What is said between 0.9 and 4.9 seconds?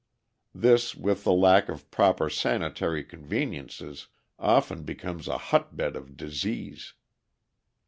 with the lack of proper sanitary conveniences, often